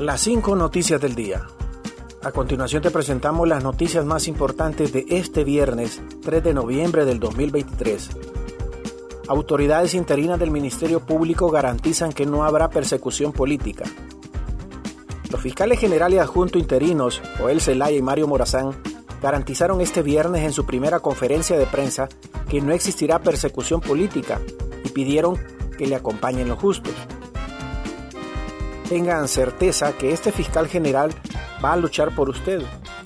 Las 0.00 0.22
cinco 0.22 0.56
noticias 0.56 0.98
del 0.98 1.14
día. 1.14 1.46
A 2.22 2.32
continuación 2.32 2.82
te 2.82 2.90
presentamos 2.90 3.46
las 3.46 3.62
noticias 3.62 4.02
más 4.02 4.28
importantes 4.28 4.94
de 4.94 5.04
este 5.10 5.44
viernes 5.44 6.00
3 6.22 6.42
de 6.42 6.54
noviembre 6.54 7.04
del 7.04 7.20
2023. 7.20 8.08
Autoridades 9.28 9.92
interinas 9.92 10.40
del 10.40 10.50
Ministerio 10.50 11.00
Público 11.00 11.50
garantizan 11.50 12.14
que 12.14 12.24
no 12.24 12.44
habrá 12.44 12.70
persecución 12.70 13.32
política. 13.32 13.84
Los 15.30 15.42
fiscales 15.42 15.78
generales 15.78 16.20
adjunto 16.20 16.58
interinos, 16.58 17.20
Joel 17.38 17.60
Zelaya 17.60 17.98
y 17.98 18.00
Mario 18.00 18.26
Morazán, 18.26 18.72
garantizaron 19.20 19.82
este 19.82 20.02
viernes 20.02 20.44
en 20.44 20.54
su 20.54 20.64
primera 20.64 21.00
conferencia 21.00 21.58
de 21.58 21.66
prensa 21.66 22.08
que 22.48 22.62
no 22.62 22.72
existirá 22.72 23.18
persecución 23.18 23.82
política 23.82 24.40
y 24.82 24.88
pidieron 24.88 25.36
que 25.76 25.86
le 25.86 25.96
acompañen 25.96 26.48
los 26.48 26.58
justos. 26.58 26.94
Tengan 28.90 29.28
certeza 29.28 29.92
que 29.92 30.10
este 30.10 30.32
fiscal 30.32 30.66
general 30.66 31.12
va 31.64 31.74
a 31.74 31.76
luchar 31.76 32.12
por 32.12 32.28
usted. 32.28 32.60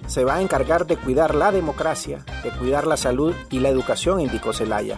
Se 0.07 0.25
va 0.25 0.37
a 0.37 0.41
encargar 0.41 0.87
de 0.87 0.97
cuidar 0.97 1.35
la 1.35 1.53
democracia, 1.53 2.25
de 2.43 2.49
cuidar 2.53 2.87
la 2.87 2.97
salud 2.97 3.35
y 3.51 3.59
la 3.59 3.69
educación, 3.69 4.19
indicó 4.19 4.55
Zelaya. 4.55 4.97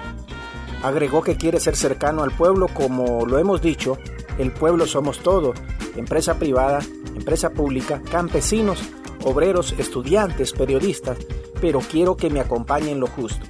Agregó 0.84 1.24
que 1.24 1.36
quiere 1.36 1.58
ser 1.58 1.74
cercano 1.74 2.22
al 2.22 2.30
pueblo 2.30 2.68
como 2.68 3.26
lo 3.26 3.40
hemos 3.40 3.60
dicho, 3.60 3.98
el 4.38 4.52
pueblo 4.52 4.86
somos 4.86 5.18
todos, 5.18 5.58
empresa 5.96 6.38
privada, 6.38 6.78
empresa 7.16 7.50
pública, 7.50 8.00
campesinos, 8.08 8.78
obreros, 9.24 9.74
estudiantes, 9.78 10.52
periodistas, 10.52 11.18
pero 11.60 11.80
quiero 11.80 12.16
que 12.16 12.30
me 12.30 12.38
acompañen 12.38 13.00
lo 13.00 13.08
justo. 13.08 13.44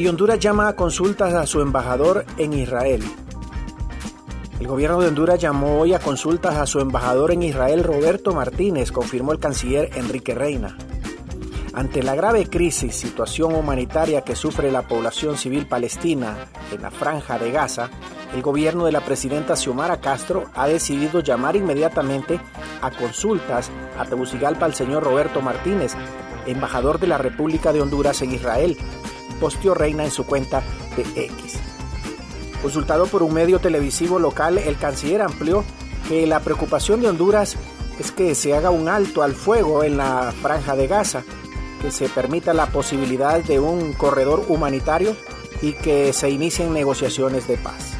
Y 0.00 0.08
Honduras 0.08 0.38
llama 0.38 0.66
a 0.66 0.76
consultas 0.76 1.34
a 1.34 1.46
su 1.46 1.60
embajador 1.60 2.24
en 2.38 2.54
Israel. 2.54 3.02
El 4.58 4.66
gobierno 4.66 4.98
de 4.98 5.08
Honduras 5.08 5.38
llamó 5.38 5.78
hoy 5.78 5.92
a 5.92 5.98
consultas 5.98 6.56
a 6.56 6.64
su 6.64 6.80
embajador 6.80 7.32
en 7.32 7.42
Israel, 7.42 7.84
Roberto 7.84 8.32
Martínez, 8.32 8.92
confirmó 8.92 9.32
el 9.32 9.40
canciller 9.40 9.90
Enrique 9.96 10.34
Reina. 10.34 10.74
Ante 11.74 12.02
la 12.02 12.14
grave 12.14 12.46
crisis, 12.46 12.96
situación 12.96 13.54
humanitaria 13.54 14.22
que 14.22 14.36
sufre 14.36 14.72
la 14.72 14.88
población 14.88 15.36
civil 15.36 15.66
palestina 15.66 16.46
en 16.72 16.80
la 16.80 16.90
franja 16.90 17.38
de 17.38 17.50
Gaza, 17.50 17.90
el 18.34 18.40
gobierno 18.40 18.86
de 18.86 18.92
la 18.92 19.04
presidenta 19.04 19.54
Xiomara 19.54 20.00
Castro 20.00 20.46
ha 20.54 20.66
decidido 20.66 21.20
llamar 21.20 21.56
inmediatamente 21.56 22.40
a 22.80 22.90
consultas 22.90 23.70
a 23.98 24.06
Tegucigalpa 24.06 24.64
al 24.64 24.72
señor 24.72 25.02
Roberto 25.02 25.42
Martínez, 25.42 25.92
embajador 26.46 26.98
de 27.00 27.06
la 27.06 27.18
República 27.18 27.74
de 27.74 27.82
Honduras 27.82 28.22
en 28.22 28.32
Israel, 28.32 28.78
posteó 29.38 29.74
Reina 29.74 30.04
en 30.04 30.10
su 30.10 30.24
cuenta 30.24 30.62
de 30.96 31.02
X. 31.24 31.58
Consultado 32.62 33.06
por 33.06 33.22
un 33.22 33.32
medio 33.32 33.58
televisivo 33.58 34.18
local, 34.18 34.58
el 34.58 34.76
canciller 34.76 35.22
amplió 35.22 35.64
que 36.08 36.26
la 36.26 36.40
preocupación 36.40 37.00
de 37.00 37.08
Honduras 37.08 37.56
es 37.98 38.12
que 38.12 38.34
se 38.34 38.54
haga 38.54 38.70
un 38.70 38.88
alto 38.88 39.22
al 39.22 39.34
fuego 39.34 39.84
en 39.84 39.96
la 39.96 40.32
franja 40.42 40.76
de 40.76 40.86
Gaza, 40.86 41.22
que 41.80 41.90
se 41.90 42.08
permita 42.08 42.52
la 42.52 42.66
posibilidad 42.66 43.42
de 43.42 43.60
un 43.60 43.92
corredor 43.92 44.44
humanitario 44.48 45.16
y 45.62 45.72
que 45.72 46.12
se 46.12 46.30
inicien 46.30 46.72
negociaciones 46.72 47.46
de 47.46 47.56
paz. 47.56 47.94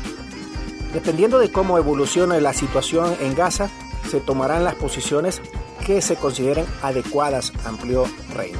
Dependiendo 0.92 1.38
de 1.38 1.52
cómo 1.52 1.78
evolucione 1.78 2.40
la 2.40 2.52
situación 2.52 3.14
en 3.20 3.34
Gaza, 3.34 3.70
se 4.10 4.20
tomarán 4.20 4.64
las 4.64 4.74
posiciones 4.74 5.40
que 5.86 6.02
se 6.02 6.16
consideren 6.16 6.66
adecuadas, 6.82 7.52
amplió 7.64 8.04
Reina. 8.34 8.58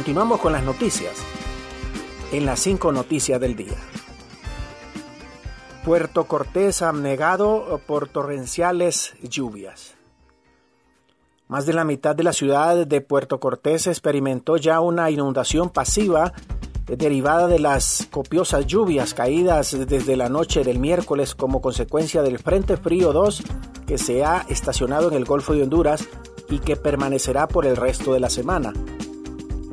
Continuamos 0.00 0.40
con 0.40 0.54
las 0.54 0.64
noticias. 0.64 1.12
En 2.32 2.46
las 2.46 2.60
cinco 2.60 2.90
noticias 2.90 3.38
del 3.38 3.54
día. 3.54 3.76
Puerto 5.84 6.24
Cortés 6.24 6.80
abnegado 6.80 7.82
por 7.86 8.08
torrenciales 8.08 9.12
lluvias. 9.22 9.96
Más 11.48 11.66
de 11.66 11.74
la 11.74 11.84
mitad 11.84 12.16
de 12.16 12.24
la 12.24 12.32
ciudad 12.32 12.86
de 12.86 13.00
Puerto 13.02 13.40
Cortés 13.40 13.88
experimentó 13.88 14.56
ya 14.56 14.80
una 14.80 15.10
inundación 15.10 15.68
pasiva 15.68 16.32
derivada 16.86 17.46
de 17.46 17.58
las 17.58 18.08
copiosas 18.10 18.66
lluvias 18.66 19.12
caídas 19.12 19.76
desde 19.86 20.16
la 20.16 20.30
noche 20.30 20.64
del 20.64 20.78
miércoles 20.78 21.34
como 21.34 21.60
consecuencia 21.60 22.22
del 22.22 22.38
Frente 22.38 22.78
Frío 22.78 23.12
2 23.12 23.42
que 23.86 23.98
se 23.98 24.24
ha 24.24 24.46
estacionado 24.48 25.10
en 25.10 25.16
el 25.16 25.26
Golfo 25.26 25.52
de 25.52 25.62
Honduras 25.62 26.08
y 26.48 26.60
que 26.60 26.76
permanecerá 26.76 27.48
por 27.48 27.66
el 27.66 27.76
resto 27.76 28.14
de 28.14 28.20
la 28.20 28.30
semana 28.30 28.72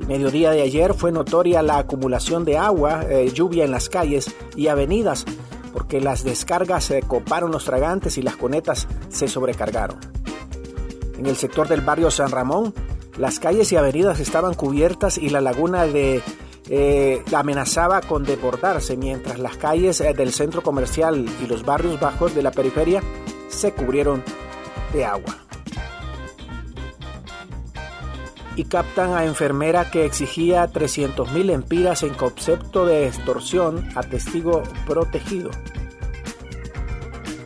mediodía 0.07 0.51
de 0.51 0.61
ayer 0.61 0.93
fue 0.93 1.11
notoria 1.11 1.61
la 1.61 1.77
acumulación 1.79 2.45
de 2.45 2.57
agua, 2.57 3.03
eh, 3.09 3.31
lluvia 3.33 3.65
en 3.65 3.71
las 3.71 3.89
calles 3.89 4.33
y 4.55 4.67
avenidas, 4.67 5.25
porque 5.73 6.01
las 6.01 6.23
descargas 6.23 6.85
se 6.85 7.01
coparon 7.01 7.51
los 7.51 7.65
tragantes 7.65 8.17
y 8.17 8.21
las 8.21 8.37
conetas 8.37 8.87
se 9.09 9.27
sobrecargaron. 9.27 9.99
En 11.17 11.25
el 11.25 11.35
sector 11.35 11.67
del 11.67 11.81
barrio 11.81 12.11
San 12.11 12.31
Ramón, 12.31 12.73
las 13.17 13.39
calles 13.39 13.71
y 13.71 13.75
avenidas 13.75 14.19
estaban 14.19 14.53
cubiertas 14.53 15.17
y 15.17 15.29
la 15.29 15.41
laguna 15.41 15.85
de 15.85 16.21
eh, 16.69 17.23
amenazaba 17.33 18.01
con 18.01 18.23
desbordarse, 18.23 18.97
mientras 18.97 19.39
las 19.39 19.57
calles 19.57 20.01
eh, 20.01 20.13
del 20.13 20.31
centro 20.31 20.61
comercial 20.61 21.25
y 21.43 21.47
los 21.47 21.63
barrios 21.63 21.99
bajos 21.99 22.35
de 22.35 22.43
la 22.43 22.51
periferia 22.51 23.01
se 23.49 23.71
cubrieron 23.71 24.23
de 24.93 25.05
agua. 25.05 25.46
Y 28.57 28.65
captan 28.65 29.13
a 29.13 29.23
enfermera 29.23 29.89
que 29.91 30.03
exigía 30.03 30.67
300.000 30.67 31.51
empiras 31.51 32.01
en 32.01 32.15
concepto 32.15 32.87
de 32.87 33.07
extorsión 33.07 33.87
a 33.95 34.01
testigo 34.01 34.63
protegido. 34.87 35.51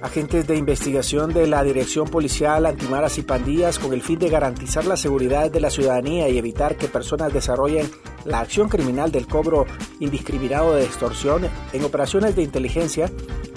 Agentes 0.01 0.47
de 0.47 0.55
investigación 0.55 1.33
de 1.33 1.47
la 1.47 1.63
Dirección 1.63 2.07
Policial 2.07 2.65
Antimaras 2.65 3.17
y 3.17 3.23
Pandillas 3.23 3.77
con 3.77 3.93
el 3.93 4.01
fin 4.01 4.17
de 4.19 4.29
garantizar 4.29 4.85
la 4.85 4.95
seguridad 4.95 5.51
de 5.51 5.59
la 5.59 5.69
ciudadanía 5.69 6.29
y 6.29 6.37
evitar 6.37 6.77
que 6.77 6.87
personas 6.87 7.33
desarrollen 7.33 7.91
la 8.23 8.39
acción 8.39 8.69
criminal 8.69 9.11
del 9.11 9.27
cobro 9.27 9.65
indiscriminado 9.99 10.75
de 10.75 10.85
extorsión 10.85 11.47
en 11.73 11.83
operaciones 11.83 12.37
de 12.37 12.43
inteligencia 12.43 13.11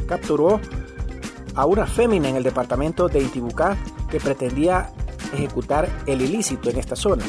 capturó 0.09 0.61
a 1.55 1.67
una 1.67 1.87
fémina 1.87 2.29
en 2.29 2.37
el 2.37 2.43
departamento 2.43 3.09
de 3.09 3.21
Intibucá 3.21 3.77
que 4.11 4.19
pretendía 4.19 4.93
ejecutar 5.35 5.89
el 6.07 6.23
ilícito 6.23 6.71
en 6.71 6.79
esta 6.79 6.97
zona. 6.97 7.25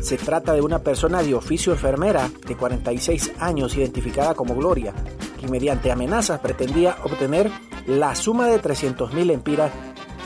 Se 0.00 0.16
trata 0.16 0.52
de 0.52 0.60
una 0.60 0.80
persona 0.80 1.22
de 1.22 1.34
oficio 1.34 1.72
enfermera 1.72 2.30
de 2.46 2.56
46 2.56 3.32
años 3.38 3.76
identificada 3.76 4.34
como 4.34 4.54
Gloria, 4.54 4.92
que 5.40 5.48
mediante 5.48 5.92
amenazas 5.92 6.40
pretendía 6.40 6.96
obtener 7.04 7.50
la 7.86 8.14
suma 8.14 8.46
de 8.46 8.60
300.000 8.60 9.32
empiras 9.32 9.72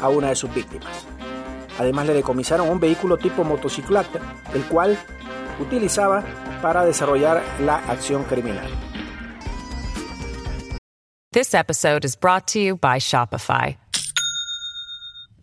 a 0.00 0.08
una 0.08 0.28
de 0.28 0.36
sus 0.36 0.52
víctimas. 0.54 1.06
Además 1.78 2.06
le 2.06 2.14
decomisaron 2.14 2.68
un 2.68 2.80
vehículo 2.80 3.18
tipo 3.18 3.44
motocicleta, 3.44 4.20
el 4.54 4.64
cual 4.64 4.98
utilizaba 5.60 6.24
para 6.62 6.84
desarrollar 6.84 7.42
la 7.60 7.76
acción 7.76 8.24
criminal. 8.24 8.70
This 11.32 11.52
episode 11.52 12.06
is 12.06 12.16
brought 12.16 12.46
to 12.52 12.58
you 12.58 12.76
by 12.76 12.98
Shopify. 12.98 13.76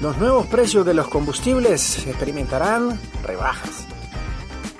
Los 0.00 0.18
nuevos 0.18 0.46
precios 0.46 0.84
de 0.84 0.92
los 0.92 1.08
combustibles 1.08 2.06
experimentarán 2.06 3.00
rebajas. 3.24 3.86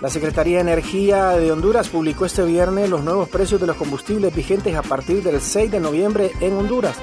La 0.02 0.10
Secretaría 0.10 0.56
de 0.56 0.62
Energía 0.72 1.30
de 1.30 1.50
Honduras 1.50 1.88
publicó 1.88 2.26
este 2.26 2.42
viernes 2.42 2.90
los 2.90 3.02
nuevos 3.02 3.30
precios 3.30 3.58
de 3.58 3.66
los 3.66 3.76
combustibles 3.76 4.34
vigentes 4.34 4.76
a 4.76 4.82
partir 4.82 5.22
del 5.22 5.40
6 5.40 5.70
de 5.70 5.80
noviembre 5.80 6.32
en 6.40 6.52
Honduras. 6.52 6.96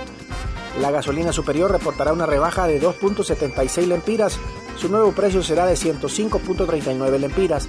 La 0.80 0.92
gasolina 0.92 1.33
superior 1.33 1.71
reportará 1.71 2.13
una 2.13 2.27
rebaja 2.27 2.68
de 2.68 2.80
2.76 2.80 3.88
lempiras. 3.88 4.39
Su 4.77 4.89
nuevo 4.89 5.12
precio 5.13 5.42
será 5.42 5.66
de 5.66 5.74
105.39 5.74 7.18
lempiras. 7.18 7.68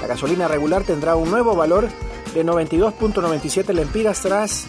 La 0.00 0.06
gasolina 0.06 0.46
regular 0.46 0.84
tendrá 0.84 1.16
un 1.16 1.32
nuevo 1.32 1.56
valor 1.56 1.88
de 2.32 2.46
92.97 2.46 3.72
lempiras 3.72 4.20
tras 4.20 4.68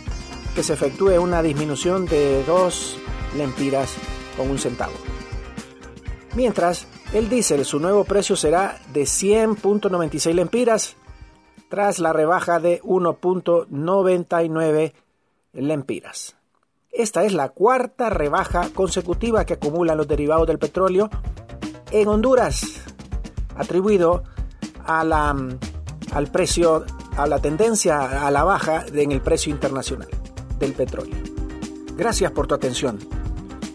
que 0.55 0.63
se 0.63 0.73
efectúe 0.73 1.19
una 1.19 1.43
disminución 1.43 2.07
de 2.07 2.43
2 2.45 2.97
lempiras 3.37 3.93
con 4.39 4.49
un 4.49 4.57
centavo. 4.57 4.93
Mientras, 6.33 6.87
el 7.11 7.27
diésel, 7.27 7.65
su 7.65 7.79
nuevo 7.79 8.05
precio 8.05 8.37
será 8.37 8.79
de 8.93 9.01
100.96 9.01 10.33
lempiras, 10.33 10.95
tras 11.67 11.99
la 11.99 12.13
rebaja 12.13 12.59
de 12.59 12.81
1.99 12.81 14.93
lempiras. 15.53 16.37
Esta 16.91 17.23
es 17.25 17.33
la 17.33 17.49
cuarta 17.49 18.09
rebaja 18.09 18.69
consecutiva 18.73 19.45
que 19.45 19.53
acumulan 19.55 19.97
los 19.97 20.07
derivados 20.07 20.47
del 20.47 20.57
petróleo 20.57 21.09
en 21.91 22.07
Honduras, 22.07 22.85
atribuido 23.57 24.23
a 24.85 25.03
la, 25.03 25.35
al 26.13 26.31
precio, 26.31 26.85
a 27.17 27.27
la 27.27 27.39
tendencia 27.39 28.25
a 28.25 28.31
la 28.31 28.45
baja 28.45 28.85
en 28.93 29.11
el 29.11 29.19
precio 29.21 29.51
internacional 29.51 30.07
del 30.57 30.71
petróleo. 30.73 31.17
Gracias 31.97 32.31
por 32.31 32.47
tu 32.47 32.55
atención. 32.55 33.18